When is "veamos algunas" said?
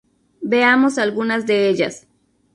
0.41-1.45